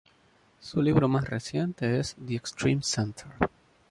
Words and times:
Su 0.59 0.81
libro 0.81 1.07
más 1.07 1.29
reciente 1.29 1.99
es 1.99 2.15
"The 2.27 2.33
extreme 2.33 2.81
centre. 2.81 3.29